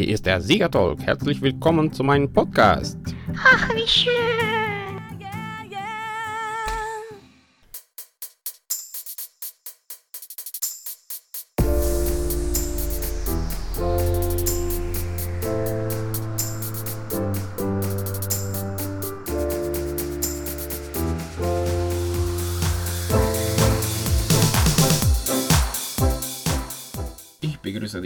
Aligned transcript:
Hier 0.00 0.08
ist 0.08 0.24
der 0.24 0.40
Siegertalk. 0.40 1.02
Herzlich 1.02 1.42
willkommen 1.42 1.92
zu 1.92 2.02
meinem 2.02 2.32
Podcast. 2.32 2.96
Ach, 3.36 3.68
wie 3.74 3.86
schön. 3.86 4.49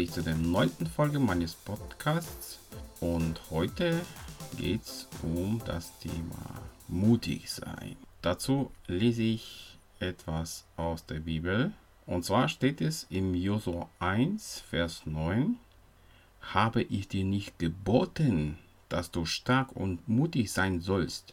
Dich 0.05 0.13
zu 0.13 0.23
der 0.23 0.37
neunten 0.37 0.87
Folge 0.87 1.19
meines 1.19 1.55
Podcasts 1.55 2.59
und 3.01 3.41
heute 3.51 4.03
geht 4.59 4.83
es 4.83 5.09
um 5.23 5.63
das 5.65 5.99
Thema 5.99 6.61
mutig 6.89 7.51
sein. 7.51 7.97
Dazu 8.21 8.71
lese 8.87 9.23
ich 9.23 9.79
etwas 10.01 10.67
aus 10.77 11.07
der 11.07 11.21
Bibel 11.21 11.73
und 12.05 12.23
zwar 12.23 12.51
steht 12.51 12.83
es 12.83 13.07
im 13.09 13.35
Josua 13.35 13.89
1, 13.99 14.65
Vers 14.69 15.07
9: 15.07 15.57
Habe 16.53 16.83
ich 16.83 17.09
dir 17.09 17.25
nicht 17.25 17.59
geboten, 17.59 18.59
dass 18.91 19.11
du 19.11 19.25
stark 19.25 19.73
und 19.75 20.07
mutig 20.07 20.53
sein 20.53 20.83
sollst? 20.83 21.33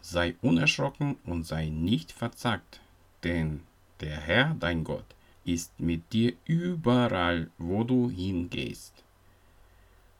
Sei 0.00 0.36
unerschrocken 0.40 1.16
und 1.26 1.44
sei 1.44 1.68
nicht 1.68 2.12
verzagt, 2.12 2.80
denn 3.24 3.60
der 4.00 4.16
Herr, 4.16 4.56
dein 4.58 4.84
Gott, 4.84 5.04
ist 5.44 5.78
mit 5.80 6.12
dir 6.12 6.32
überall, 6.44 7.50
wo 7.58 7.84
du 7.84 8.10
hingehst. 8.10 9.04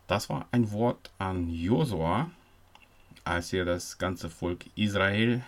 Das 0.06 0.28
war 0.28 0.46
ein 0.50 0.70
Wort 0.72 1.10
an 1.18 1.48
Josua, 1.48 2.30
als 3.24 3.52
er 3.52 3.64
das 3.64 3.98
ganze 3.98 4.28
Volk 4.28 4.66
Israel 4.74 5.42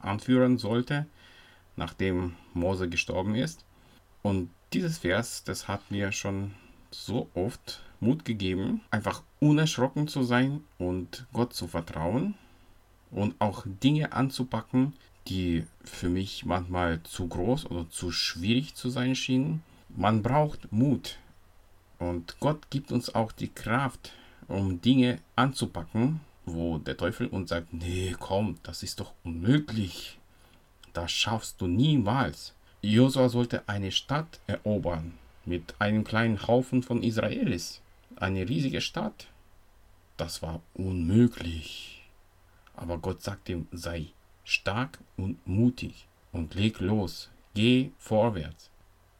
anführen 0.00 0.58
sollte, 0.58 1.06
nachdem 1.76 2.34
Mose 2.52 2.88
gestorben 2.88 3.34
ist. 3.34 3.64
Und 4.22 4.50
dieses 4.72 4.98
Vers, 4.98 5.44
das 5.44 5.68
hat 5.68 5.90
mir 5.90 6.12
schon 6.12 6.54
so 6.90 7.28
oft 7.34 7.82
Mut 8.00 8.24
gegeben, 8.24 8.82
einfach 8.90 9.22
unerschrocken 9.40 10.08
zu 10.08 10.22
sein 10.22 10.62
und 10.78 11.26
Gott 11.32 11.54
zu 11.54 11.66
vertrauen 11.66 12.34
und 13.10 13.34
auch 13.38 13.64
Dinge 13.66 14.12
anzupacken, 14.12 14.94
die 15.28 15.66
für 15.82 16.08
mich 16.08 16.44
manchmal 16.44 17.02
zu 17.02 17.28
groß 17.28 17.66
oder 17.66 17.88
zu 17.90 18.10
schwierig 18.10 18.74
zu 18.74 18.90
sein 18.90 19.14
schienen. 19.14 19.62
Man 19.88 20.22
braucht 20.22 20.72
Mut 20.72 21.18
und 21.98 22.38
Gott 22.40 22.70
gibt 22.70 22.92
uns 22.92 23.14
auch 23.14 23.32
die 23.32 23.48
Kraft, 23.48 24.12
um 24.48 24.80
Dinge 24.80 25.20
anzupacken, 25.36 26.20
wo 26.44 26.78
der 26.78 26.96
Teufel 26.96 27.28
uns 27.28 27.50
sagt, 27.50 27.72
nee, 27.72 28.14
komm, 28.18 28.58
das 28.62 28.82
ist 28.82 29.00
doch 29.00 29.12
unmöglich. 29.24 30.18
Das 30.92 31.10
schaffst 31.10 31.60
du 31.60 31.66
niemals. 31.66 32.54
Josua 32.82 33.28
sollte 33.28 33.68
eine 33.68 33.90
Stadt 33.90 34.40
erobern 34.46 35.14
mit 35.46 35.74
einem 35.80 36.04
kleinen 36.04 36.46
Haufen 36.46 36.82
von 36.82 37.02
Israelis. 37.02 37.80
Eine 38.16 38.48
riesige 38.48 38.80
Stadt. 38.80 39.28
Das 40.16 40.42
war 40.42 40.60
unmöglich. 40.74 42.02
Aber 42.76 42.98
Gott 42.98 43.22
sagt 43.22 43.48
ihm, 43.48 43.66
sei 43.72 44.12
stark 44.44 44.98
und 45.16 45.46
mutig 45.46 46.06
und 46.32 46.54
leg 46.54 46.80
los, 46.80 47.30
geh 47.54 47.90
vorwärts. 47.98 48.70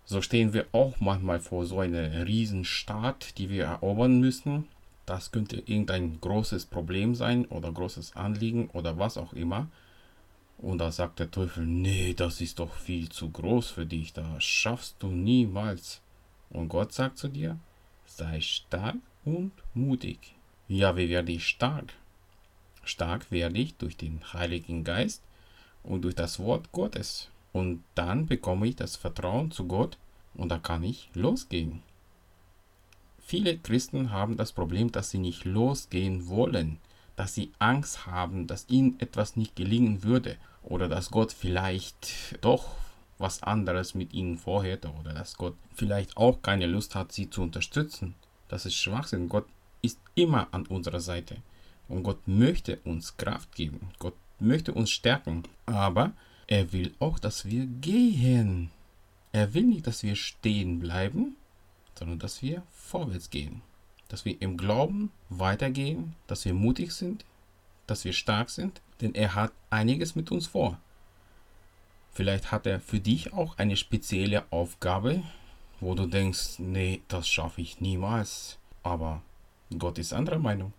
So 0.04 0.20
stehen 0.20 0.52
wir 0.52 0.66
auch 0.72 1.00
manchmal 1.00 1.40
vor 1.40 1.64
so 1.64 1.80
einer 1.80 2.26
Riesenstadt, 2.26 3.38
die 3.38 3.48
wir 3.48 3.64
erobern 3.64 4.20
müssen. 4.20 4.68
Das 5.06 5.32
könnte 5.32 5.56
irgendein 5.56 6.20
großes 6.20 6.66
Problem 6.66 7.14
sein 7.14 7.46
oder 7.46 7.72
großes 7.72 8.14
Anliegen 8.16 8.68
oder 8.70 8.98
was 8.98 9.16
auch 9.16 9.32
immer. 9.32 9.68
Und 10.58 10.78
da 10.78 10.92
sagt 10.92 11.20
der 11.20 11.30
Teufel, 11.30 11.66
nee, 11.66 12.14
das 12.14 12.40
ist 12.40 12.58
doch 12.58 12.74
viel 12.74 13.08
zu 13.08 13.30
groß 13.30 13.70
für 13.70 13.86
dich, 13.86 14.12
das 14.12 14.44
schaffst 14.44 14.96
du 15.00 15.08
niemals. 15.08 16.00
Und 16.50 16.68
Gott 16.68 16.92
sagt 16.92 17.18
zu 17.18 17.28
dir, 17.28 17.58
sei 18.06 18.40
stark 18.40 18.96
und 19.24 19.52
mutig. 19.74 20.34
Ja, 20.68 20.96
wie 20.96 21.08
werde 21.08 21.32
ich 21.32 21.46
stark? 21.46 21.92
Stark 22.86 23.30
werde 23.30 23.58
ich 23.58 23.76
durch 23.76 23.96
den 23.96 24.20
Heiligen 24.32 24.84
Geist 24.84 25.22
und 25.82 26.02
durch 26.02 26.14
das 26.14 26.38
Wort 26.38 26.72
Gottes. 26.72 27.28
Und 27.52 27.84
dann 27.94 28.26
bekomme 28.26 28.66
ich 28.66 28.76
das 28.76 28.96
Vertrauen 28.96 29.50
zu 29.50 29.66
Gott 29.66 29.96
und 30.34 30.48
da 30.48 30.58
kann 30.58 30.82
ich 30.82 31.10
losgehen. 31.14 31.82
Viele 33.26 33.56
Christen 33.56 34.10
haben 34.10 34.36
das 34.36 34.52
Problem, 34.52 34.92
dass 34.92 35.10
sie 35.10 35.18
nicht 35.18 35.44
losgehen 35.44 36.28
wollen, 36.28 36.78
dass 37.16 37.34
sie 37.34 37.52
Angst 37.58 38.06
haben, 38.06 38.46
dass 38.46 38.68
ihnen 38.68 38.98
etwas 39.00 39.36
nicht 39.36 39.56
gelingen 39.56 40.02
würde 40.02 40.36
oder 40.62 40.88
dass 40.88 41.10
Gott 41.10 41.32
vielleicht 41.32 42.36
doch 42.40 42.74
was 43.18 43.42
anderes 43.42 43.94
mit 43.94 44.12
ihnen 44.12 44.36
vorhätte 44.36 44.90
oder 45.00 45.14
dass 45.14 45.36
Gott 45.36 45.54
vielleicht 45.74 46.16
auch 46.16 46.42
keine 46.42 46.66
Lust 46.66 46.94
hat, 46.94 47.12
sie 47.12 47.30
zu 47.30 47.42
unterstützen. 47.42 48.14
Das 48.48 48.66
ist 48.66 48.74
Schwachsinn. 48.74 49.28
Gott 49.28 49.46
ist 49.82 49.98
immer 50.14 50.48
an 50.50 50.66
unserer 50.66 51.00
Seite. 51.00 51.36
Und 51.88 52.02
Gott 52.02 52.26
möchte 52.26 52.78
uns 52.84 53.16
Kraft 53.16 53.54
geben. 53.54 53.90
Gott 53.98 54.14
möchte 54.40 54.72
uns 54.72 54.90
stärken. 54.90 55.44
Aber 55.66 56.12
er 56.46 56.72
will 56.72 56.94
auch, 56.98 57.18
dass 57.18 57.44
wir 57.44 57.66
gehen. 57.66 58.70
Er 59.32 59.54
will 59.54 59.64
nicht, 59.64 59.86
dass 59.86 60.02
wir 60.02 60.16
stehen 60.16 60.78
bleiben, 60.78 61.36
sondern 61.98 62.18
dass 62.18 62.42
wir 62.42 62.62
vorwärts 62.70 63.30
gehen. 63.30 63.62
Dass 64.08 64.24
wir 64.24 64.40
im 64.40 64.56
Glauben 64.56 65.10
weitergehen, 65.28 66.14
dass 66.26 66.44
wir 66.44 66.54
mutig 66.54 66.92
sind, 66.92 67.24
dass 67.86 68.04
wir 68.04 68.12
stark 68.12 68.50
sind, 68.50 68.80
denn 69.00 69.14
er 69.14 69.34
hat 69.34 69.52
einiges 69.70 70.14
mit 70.14 70.30
uns 70.30 70.46
vor. 70.46 70.78
Vielleicht 72.12 72.52
hat 72.52 72.66
er 72.66 72.80
für 72.80 73.00
dich 73.00 73.32
auch 73.32 73.58
eine 73.58 73.76
spezielle 73.76 74.44
Aufgabe, 74.52 75.22
wo 75.80 75.94
du 75.94 76.06
denkst, 76.06 76.58
nee, 76.58 77.02
das 77.08 77.28
schaffe 77.28 77.60
ich 77.60 77.80
niemals. 77.80 78.58
Aber 78.84 79.22
Gott 79.76 79.98
ist 79.98 80.12
anderer 80.12 80.38
Meinung. 80.38 80.72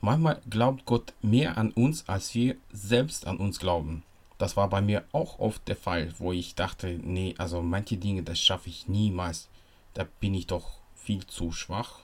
Manchmal 0.00 0.40
glaubt 0.48 0.84
Gott 0.84 1.14
mehr 1.22 1.56
an 1.58 1.70
uns, 1.72 2.08
als 2.08 2.34
wir 2.34 2.56
selbst 2.72 3.26
an 3.26 3.38
uns 3.38 3.58
glauben. 3.58 4.02
Das 4.38 4.56
war 4.56 4.68
bei 4.68 4.82
mir 4.82 5.04
auch 5.12 5.38
oft 5.38 5.66
der 5.66 5.76
Fall, 5.76 6.12
wo 6.18 6.32
ich 6.32 6.54
dachte, 6.54 7.00
nee, 7.02 7.34
also 7.38 7.62
manche 7.62 7.96
Dinge, 7.96 8.22
das 8.22 8.38
schaffe 8.38 8.68
ich 8.68 8.86
niemals. 8.88 9.48
Da 9.94 10.04
bin 10.20 10.34
ich 10.34 10.46
doch 10.46 10.80
viel 10.94 11.26
zu 11.26 11.52
schwach. 11.52 12.00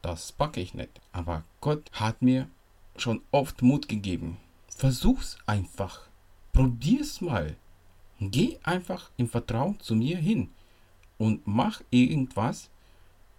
Das 0.00 0.32
packe 0.32 0.60
ich 0.60 0.72
nicht. 0.72 1.00
Aber 1.12 1.44
Gott 1.60 1.90
hat 1.92 2.22
mir 2.22 2.48
schon 2.96 3.20
oft 3.30 3.60
Mut 3.60 3.88
gegeben. 3.88 4.38
Versuch's 4.68 5.36
einfach. 5.46 6.00
Probier's 6.52 7.20
mal. 7.20 7.56
Geh 8.20 8.58
einfach 8.62 9.10
im 9.18 9.28
Vertrauen 9.28 9.78
zu 9.80 9.94
mir 9.94 10.16
hin 10.16 10.48
und 11.18 11.46
mach 11.46 11.82
irgendwas, 11.90 12.70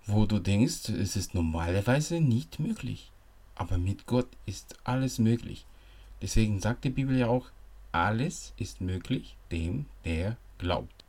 wo 0.05 0.25
du 0.25 0.39
denkst, 0.39 0.89
es 0.89 1.15
ist 1.15 1.33
normalerweise 1.33 2.21
nicht 2.21 2.59
möglich. 2.59 3.11
Aber 3.57 3.77
mit 3.77 4.05
Gott 4.05 4.27
ist 4.45 4.77
alles 4.83 5.17
möglich. 5.17 5.65
Deswegen 6.21 6.59
sagt 6.59 6.83
die 6.83 6.91
Bibel 6.91 7.17
ja 7.17 7.27
auch, 7.27 7.47
alles 7.91 8.53
ist 8.57 8.81
möglich 8.81 9.35
dem, 9.51 9.85
der 10.05 10.37
glaubt. 10.59 11.03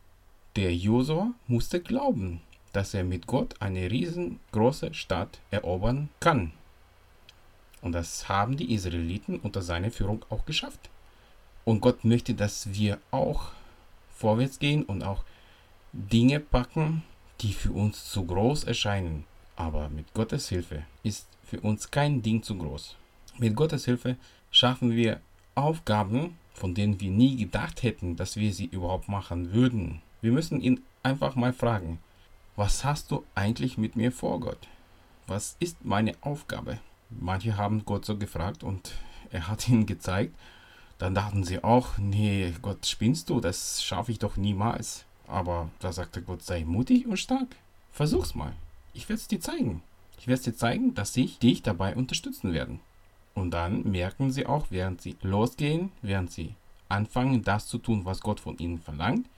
Der 0.56 0.74
Josua 0.74 1.34
musste 1.46 1.80
glauben, 1.80 2.40
dass 2.72 2.94
er 2.94 3.04
mit 3.04 3.26
Gott 3.26 3.60
eine 3.60 3.90
riesengroße 3.90 4.94
Stadt 4.94 5.40
erobern 5.50 6.08
kann. 6.20 6.52
Und 7.82 7.92
das 7.92 8.28
haben 8.28 8.56
die 8.56 8.72
Israeliten 8.72 9.38
unter 9.40 9.62
seiner 9.62 9.90
Führung 9.90 10.24
auch 10.30 10.46
geschafft. 10.46 10.90
Und 11.64 11.80
Gott 11.80 12.04
möchte, 12.04 12.34
dass 12.34 12.72
wir 12.72 12.98
auch 13.10 13.52
vorwärts 14.10 14.58
gehen 14.58 14.84
und 14.84 15.04
auch 15.04 15.22
Dinge 15.92 16.40
packen, 16.40 17.02
die 17.40 17.52
für 17.52 17.72
uns 17.72 18.10
zu 18.10 18.24
groß 18.24 18.64
erscheinen. 18.64 19.24
Aber 19.58 19.88
mit 19.88 20.14
Gottes 20.14 20.48
Hilfe 20.50 20.84
ist 21.02 21.26
für 21.42 21.60
uns 21.60 21.90
kein 21.90 22.22
Ding 22.22 22.44
zu 22.44 22.56
groß. 22.56 22.94
Mit 23.38 23.56
Gottes 23.56 23.86
Hilfe 23.86 24.16
schaffen 24.52 24.92
wir 24.92 25.20
Aufgaben, 25.56 26.38
von 26.54 26.76
denen 26.76 27.00
wir 27.00 27.10
nie 27.10 27.36
gedacht 27.36 27.82
hätten, 27.82 28.14
dass 28.14 28.36
wir 28.36 28.52
sie 28.52 28.66
überhaupt 28.66 29.08
machen 29.08 29.52
würden. 29.52 30.00
Wir 30.20 30.30
müssen 30.30 30.60
ihn 30.60 30.80
einfach 31.02 31.34
mal 31.34 31.52
fragen, 31.52 31.98
was 32.54 32.84
hast 32.84 33.10
du 33.10 33.24
eigentlich 33.34 33.76
mit 33.78 33.96
mir 33.96 34.12
vor, 34.12 34.38
Gott? 34.38 34.68
Was 35.26 35.56
ist 35.58 35.84
meine 35.84 36.14
Aufgabe? 36.20 36.78
Manche 37.10 37.56
haben 37.56 37.84
Gott 37.84 38.04
so 38.04 38.16
gefragt 38.16 38.62
und 38.62 38.92
er 39.30 39.48
hat 39.48 39.68
ihnen 39.68 39.86
gezeigt. 39.86 40.36
Dann 40.98 41.16
dachten 41.16 41.42
sie 41.42 41.64
auch, 41.64 41.98
nee, 41.98 42.54
Gott, 42.62 42.86
spinnst 42.86 43.28
du, 43.28 43.40
das 43.40 43.82
schaffe 43.82 44.12
ich 44.12 44.20
doch 44.20 44.36
niemals. 44.36 45.04
Aber 45.26 45.68
da 45.80 45.92
sagte 45.92 46.22
Gott, 46.22 46.44
sei 46.44 46.64
mutig 46.64 47.08
und 47.08 47.16
stark. 47.16 47.56
Versuch's 47.90 48.36
mal. 48.36 48.52
Ich 48.98 49.08
werde 49.08 49.20
es 49.20 49.28
dir 49.28 49.40
zeigen. 49.40 49.80
Ich 50.18 50.26
werde 50.26 50.42
dir 50.42 50.56
zeigen, 50.56 50.92
dass 50.92 51.16
ich 51.16 51.38
dich 51.38 51.62
dabei 51.62 51.94
unterstützen 51.94 52.52
werde. 52.52 52.80
Und 53.32 53.52
dann 53.52 53.88
merken 53.88 54.32
sie 54.32 54.44
auch, 54.44 54.66
während 54.70 55.00
sie 55.00 55.16
losgehen, 55.22 55.92
während 56.02 56.32
sie 56.32 56.56
anfangen, 56.88 57.44
das 57.44 57.68
zu 57.68 57.78
tun, 57.78 58.04
was 58.04 58.22
Gott 58.22 58.40
von 58.40 58.58
ihnen 58.58 58.80
verlangt, 58.80 59.28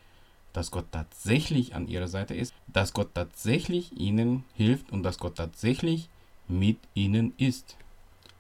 dass 0.54 0.70
Gott 0.70 0.86
tatsächlich 0.90 1.74
an 1.74 1.88
ihrer 1.88 2.08
Seite 2.08 2.34
ist, 2.34 2.54
dass 2.68 2.94
Gott 2.94 3.12
tatsächlich 3.12 3.92
ihnen 4.00 4.44
hilft 4.54 4.90
und 4.92 5.02
dass 5.02 5.18
Gott 5.18 5.36
tatsächlich 5.36 6.08
mit 6.48 6.78
ihnen 6.94 7.34
ist. 7.36 7.76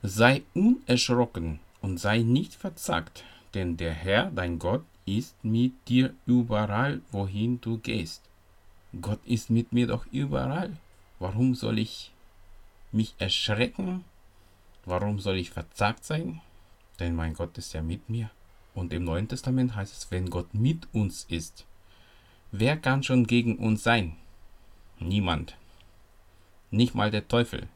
Sei 0.02 0.40
unerschrocken 0.54 1.60
und 1.82 2.00
sei 2.00 2.20
nicht 2.20 2.54
verzagt, 2.54 3.24
denn 3.52 3.76
der 3.76 3.92
Herr, 3.92 4.30
dein 4.30 4.58
Gott, 4.58 4.84
ist 5.04 5.34
mit 5.44 5.74
dir 5.86 6.14
überall, 6.24 7.02
wohin 7.12 7.60
du 7.60 7.76
gehst. 7.76 8.22
Gott 9.02 9.20
ist 9.26 9.50
mit 9.50 9.74
mir 9.74 9.86
doch 9.86 10.06
überall. 10.12 10.78
Warum 11.20 11.54
soll 11.54 11.78
ich 11.78 12.10
mich 12.92 13.14
erschrecken? 13.18 14.04
Warum 14.86 15.20
soll 15.20 15.36
ich 15.36 15.50
verzagt 15.50 16.02
sein? 16.02 16.40
Denn 16.98 17.14
mein 17.14 17.34
Gott 17.34 17.58
ist 17.58 17.74
ja 17.74 17.82
mit 17.82 18.08
mir. 18.08 18.30
Und 18.74 18.92
im 18.94 19.04
Neuen 19.04 19.28
Testament 19.28 19.76
heißt 19.76 19.94
es, 19.94 20.10
wenn 20.10 20.30
Gott 20.30 20.54
mit 20.54 20.88
uns 20.94 21.26
ist, 21.28 21.66
wer 22.52 22.78
kann 22.78 23.02
schon 23.02 23.26
gegen 23.26 23.58
uns 23.58 23.82
sein? 23.82 24.16
Niemand. 24.98 25.56
Nicht 26.70 26.94
mal 26.94 27.10
der 27.10 27.28
Teufel. 27.28 27.68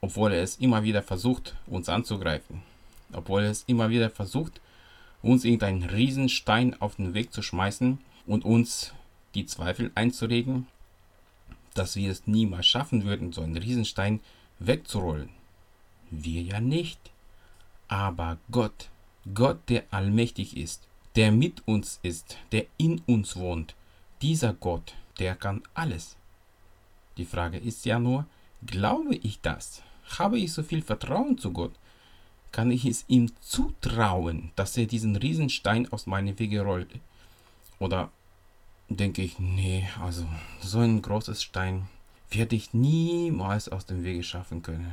Obwohl 0.00 0.32
er 0.32 0.42
es 0.42 0.56
immer 0.56 0.82
wieder 0.82 1.02
versucht, 1.02 1.56
uns 1.68 1.88
anzugreifen. 1.88 2.62
Obwohl 3.12 3.44
er 3.44 3.50
es 3.50 3.62
immer 3.68 3.88
wieder 3.88 4.10
versucht, 4.10 4.60
uns 5.22 5.44
irgendeinen 5.44 5.84
Riesenstein 5.84 6.80
auf 6.80 6.96
den 6.96 7.14
Weg 7.14 7.32
zu 7.32 7.42
schmeißen 7.42 7.98
und 8.26 8.44
uns 8.44 8.94
die 9.34 9.46
Zweifel 9.46 9.92
einzuregen, 9.94 10.66
dass 11.74 11.96
wir 11.96 12.10
es 12.10 12.26
niemals 12.26 12.66
schaffen 12.66 13.04
würden, 13.04 13.32
so 13.32 13.42
einen 13.42 13.56
Riesenstein 13.56 14.20
wegzurollen. 14.58 15.30
Wir 16.10 16.42
ja 16.42 16.60
nicht. 16.60 17.10
Aber 17.88 18.38
Gott, 18.50 18.88
Gott, 19.34 19.68
der 19.68 19.84
allmächtig 19.90 20.56
ist, 20.56 20.86
der 21.16 21.32
mit 21.32 21.66
uns 21.66 21.98
ist, 22.02 22.38
der 22.52 22.66
in 22.76 23.00
uns 23.06 23.36
wohnt, 23.36 23.74
dieser 24.22 24.52
Gott, 24.52 24.94
der 25.18 25.34
kann 25.34 25.62
alles. 25.74 26.16
Die 27.16 27.24
Frage 27.24 27.58
ist 27.58 27.84
ja 27.84 27.98
nur, 27.98 28.26
glaube 28.64 29.16
ich 29.16 29.40
das? 29.40 29.82
Habe 30.18 30.38
ich 30.38 30.52
so 30.52 30.62
viel 30.62 30.82
Vertrauen 30.82 31.38
zu 31.38 31.52
Gott? 31.52 31.72
Kann 32.52 32.70
ich 32.70 32.84
es 32.84 33.04
ihm 33.08 33.30
zutrauen, 33.40 34.50
dass 34.56 34.76
er 34.76 34.86
diesen 34.86 35.16
Riesenstein 35.16 35.90
aus 35.92 36.06
meinem 36.06 36.38
Wege 36.38 36.62
rollt? 36.62 36.88
Oder 37.78 38.10
denke 38.90 39.22
ich, 39.22 39.38
nee, 39.38 39.88
also 40.02 40.26
so 40.60 40.80
ein 40.80 41.00
großes 41.00 41.42
Stein 41.42 41.88
werde 42.30 42.56
ich 42.56 42.74
niemals 42.74 43.68
aus 43.68 43.86
dem 43.86 44.04
Wege 44.04 44.22
schaffen 44.22 44.62
können. 44.62 44.92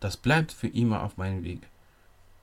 Das 0.00 0.16
bleibt 0.16 0.52
für 0.52 0.68
immer 0.68 1.04
auf 1.04 1.16
meinem 1.16 1.44
Weg 1.44 1.68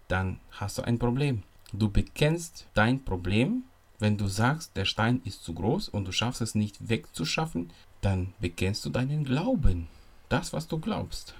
dann 0.09 0.39
hast 0.51 0.77
du 0.77 0.81
ein 0.81 0.99
Problem. 0.99 1.43
Du 1.71 1.89
bekennst 1.89 2.67
dein 2.73 3.05
Problem. 3.05 3.63
Wenn 3.99 4.17
du 4.17 4.27
sagst, 4.27 4.75
der 4.75 4.85
Stein 4.85 5.21
ist 5.23 5.43
zu 5.43 5.53
groß 5.53 5.89
und 5.89 6.05
du 6.05 6.11
schaffst 6.11 6.41
es 6.41 6.55
nicht 6.55 6.89
wegzuschaffen, 6.89 7.69
dann 8.01 8.33
bekennst 8.39 8.85
du 8.85 8.89
deinen 8.89 9.23
Glauben. 9.23 9.87
Das, 10.29 10.51
was 10.51 10.67
du 10.67 10.79
glaubst. 10.79 11.33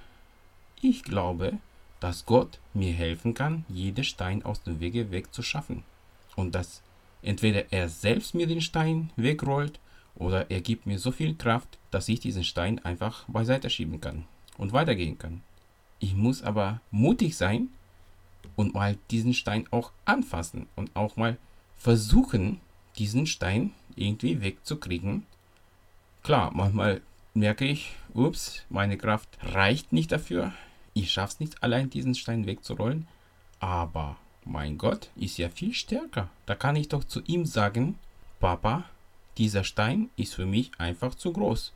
Ich 0.82 1.04
glaube, 1.04 1.58
dass 2.00 2.26
Gott 2.26 2.60
mir 2.74 2.94
helfen 2.94 3.34
kann, 3.34 3.66
jeden 3.70 4.04
Stein 4.04 4.44
aus 4.44 4.62
dem 4.64 4.80
Wege 4.80 5.12
wegzuschaffen. 5.12 5.84
Und 6.36 6.54
dass 6.54 6.82
entweder 7.22 7.72
er 7.72 7.90
selbst 7.90 8.34
mir 8.36 8.48
den 8.48 8.62
Stein 8.62 9.12
wegrollt 9.16 9.80
oder 10.16 10.52
er 10.52 10.62
gibt 10.62 10.86
mir 10.86 11.00
so 11.00 11.12
viel 11.12 11.36
Kraft, 11.36 11.78
dass 11.92 12.10
ich 12.10 12.20
diesen 12.20 12.44
Stein 12.44 12.80
einfach 12.80 13.26
beiseite 13.28 13.70
schieben 13.70 14.02
kann 14.02 14.26
und 14.58 14.74
weitergehen 14.74 15.18
kann. 15.18 15.42
Ich 16.00 16.16
muss 16.16 16.44
aber 16.44 16.82
mutig 16.92 17.36
sein 17.36 17.70
und 18.56 18.74
mal 18.74 18.98
diesen 19.12 19.34
Stein 19.34 19.66
auch 19.72 19.92
anfassen 20.06 20.68
und 20.76 20.96
auch 20.96 21.18
mal 21.18 21.38
versuchen, 21.78 22.60
diesen 22.98 23.26
Stein 23.26 23.72
irgendwie 23.96 24.42
wegzukriegen. 24.42 25.26
Klar, 26.24 26.52
manchmal 26.54 27.02
merke 27.34 27.66
ich, 27.66 27.96
ups, 28.14 28.66
meine 28.70 28.98
Kraft 28.98 29.30
reicht 29.42 29.94
nicht 29.94 30.12
dafür. 30.12 30.54
Ich 30.94 31.12
schaffe 31.12 31.34
es 31.34 31.40
nicht 31.40 31.64
allein, 31.64 31.90
diesen 31.90 32.16
Stein 32.16 32.46
wegzurollen. 32.46 33.08
Aber 33.60 34.18
mein 34.50 34.78
Gott 34.78 35.10
ist 35.16 35.38
ja 35.38 35.50
viel 35.50 35.74
stärker. 35.74 36.30
Da 36.46 36.56
kann 36.56 36.76
ich 36.76 36.90
doch 36.90 37.04
zu 37.04 37.22
ihm 37.22 37.46
sagen, 37.46 38.00
Papa, 38.40 38.84
dieser 39.38 39.64
Stein 39.64 40.10
ist 40.16 40.34
für 40.34 40.46
mich 40.46 40.72
einfach 40.80 41.16
zu 41.16 41.32
groß. 41.32 41.72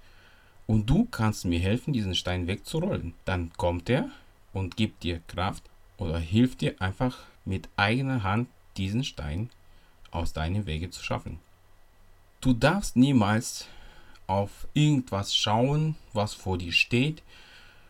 Und 0.65 0.89
du 0.89 1.05
kannst 1.05 1.45
mir 1.45 1.59
helfen, 1.59 1.93
diesen 1.93 2.15
Stein 2.15 2.47
wegzurollen. 2.47 3.13
Dann 3.25 3.51
kommt 3.57 3.89
er 3.89 4.09
und 4.53 4.75
gibt 4.75 5.03
dir 5.03 5.21
Kraft 5.27 5.63
oder 5.97 6.17
hilft 6.17 6.61
dir 6.61 6.81
einfach 6.81 7.19
mit 7.45 7.69
eigener 7.77 8.23
Hand 8.23 8.49
diesen 8.77 9.03
Stein 9.03 9.49
aus 10.11 10.33
deinem 10.33 10.65
Wege 10.65 10.89
zu 10.89 11.03
schaffen. 11.03 11.39
Du 12.41 12.53
darfst 12.53 12.95
niemals 12.95 13.67
auf 14.25 14.67
irgendwas 14.73 15.35
schauen, 15.35 15.95
was 16.13 16.33
vor 16.33 16.57
dir 16.57 16.71
steht, 16.71 17.21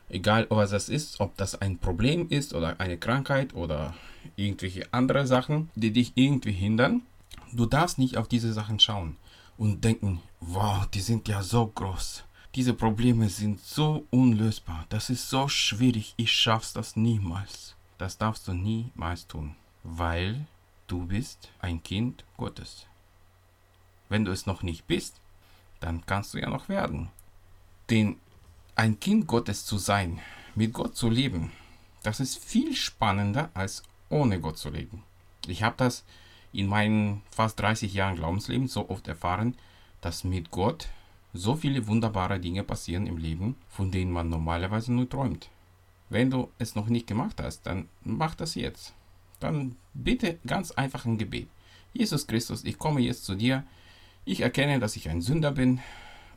egal 0.10 0.48
was 0.50 0.72
das 0.72 0.90
ist, 0.90 1.20
ob 1.20 1.36
das 1.38 1.62
ein 1.62 1.78
Problem 1.78 2.28
ist 2.30 2.54
oder 2.54 2.80
eine 2.80 2.98
Krankheit 2.98 3.54
oder 3.54 3.94
irgendwelche 4.36 4.92
andere 4.94 5.28
Sachen, 5.28 5.70
die 5.76 5.92
dich 5.92 6.14
irgendwie 6.16 6.52
hindern. 6.52 7.02
Du 7.52 7.66
darfst 7.66 8.00
nicht 8.00 8.18
auf 8.18 8.28
diese 8.28 8.54
Sachen 8.54 8.80
schauen 8.80 9.18
und 9.58 9.84
denken, 9.84 10.22
wow, 10.40 10.86
die 10.88 11.02
sind 11.02 11.28
ja 11.28 11.44
so 11.44 11.68
groß. 11.68 12.24
Diese 12.56 12.74
Probleme 12.74 13.30
sind 13.30 13.60
so 13.62 14.06
unlösbar. 14.12 14.86
Das 14.90 15.10
ist 15.10 15.30
so 15.30 15.48
schwierig. 15.48 16.14
Ich 16.18 16.32
schaff's 16.32 16.74
das 16.74 16.96
niemals. 16.96 17.76
Das 17.98 18.18
darfst 18.18 18.48
du 18.48 18.54
niemals 18.54 19.28
tun, 19.28 19.56
weil 19.84 20.46
du 20.88 21.06
bist 21.08 21.50
ein 21.60 21.82
Kind 21.82 22.24
Gottes. 22.38 22.86
Wenn 24.10 24.26
du 24.26 24.32
es 24.32 24.46
noch 24.46 24.62
nicht 24.62 24.86
bist, 24.86 25.16
dann 25.80 26.06
kannst 26.06 26.34
du 26.34 26.38
ja 26.38 26.50
noch 26.50 26.70
werden. 26.70 27.10
Denn 27.90 28.18
ein 28.76 29.00
Kind 29.00 29.28
Gottes 29.28 29.66
zu 29.66 29.78
sein, 29.78 30.20
mit 30.56 30.74
Gott 30.74 30.96
zu 30.96 31.10
leben, 31.10 31.52
das 32.04 32.20
ist 32.20 32.44
viel 32.44 32.76
spannender 32.76 33.50
als 33.54 33.84
ohne 34.10 34.40
Gott 34.40 34.58
zu 34.58 34.70
leben. 34.70 35.04
Ich 35.48 35.64
habe 35.64 35.76
das 35.78 36.04
in 36.52 36.68
meinen 36.68 37.22
fast 37.32 37.60
30 37.60 37.94
Jahren 37.94 38.16
Glaubensleben 38.16 38.68
so 38.68 38.90
oft 38.90 39.08
erfahren, 39.08 39.56
dass 40.02 40.24
mit 40.24 40.52
Gott 40.52 40.88
so 41.34 41.56
viele 41.56 41.88
wunderbare 41.88 42.40
Dinge 42.40 42.64
passieren 42.64 43.08
im 43.08 43.18
Leben, 43.18 43.56
von 43.70 43.92
denen 43.92 44.12
man 44.12 44.30
normalerweise 44.30 44.94
nur 44.94 45.10
träumt. 45.10 45.50
Wenn 46.10 46.30
du 46.30 46.50
es 46.60 46.76
noch 46.76 46.88
nicht 46.88 47.08
gemacht 47.08 47.42
hast, 47.42 47.66
dann 47.66 47.88
mach 48.04 48.36
das 48.36 48.54
jetzt. 48.56 48.94
Dann 49.40 49.76
bitte 49.94 50.38
ganz 50.46 50.72
einfach 50.72 51.06
ein 51.06 51.18
Gebet. 51.18 51.48
Jesus 51.94 52.28
Christus, 52.28 52.64
ich 52.64 52.78
komme 52.78 53.02
jetzt 53.02 53.26
zu 53.26 53.36
dir. 53.36 53.64
Ich 54.26 54.42
erkenne, 54.42 54.80
dass 54.80 54.96
ich 54.96 55.10
ein 55.10 55.22
Sünder 55.22 55.52
bin 55.52 55.80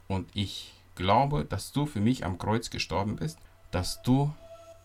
und 0.08 0.28
ich 0.34 0.72
glaube, 0.96 1.44
dass 1.44 1.72
du 1.72 1.86
für 1.86 2.00
mich 2.00 2.24
am 2.24 2.38
Kreuz 2.38 2.70
gestorben 2.70 3.16
bist, 3.16 3.38
dass 3.70 4.02
du 4.02 4.32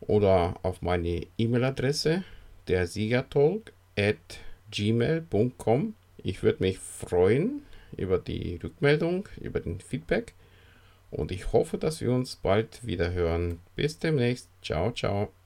oder 0.00 0.54
auf 0.62 0.82
meine 0.82 1.26
E-Mail-Adresse 1.38 2.24
dersiegertalk 2.68 3.72
at 3.96 4.40
gmail.com. 4.70 5.94
Ich 6.26 6.42
würde 6.42 6.60
mich 6.60 6.80
freuen 6.80 7.62
über 7.96 8.18
die 8.18 8.58
Rückmeldung, 8.60 9.28
über 9.40 9.60
den 9.60 9.80
Feedback 9.80 10.34
und 11.08 11.30
ich 11.30 11.52
hoffe, 11.52 11.78
dass 11.78 12.00
wir 12.00 12.10
uns 12.10 12.34
bald 12.34 12.84
wieder 12.84 13.12
hören. 13.12 13.60
Bis 13.76 14.00
demnächst. 14.00 14.50
Ciao, 14.60 14.90
ciao. 14.90 15.36